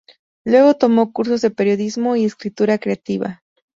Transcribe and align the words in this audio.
Luego 0.45 0.73
tomó 0.73 1.13
cursos 1.13 1.41
de 1.41 1.51
periodismo 1.51 2.15
y 2.15 2.25
escritura 2.25 2.79
creativa. 2.79 3.43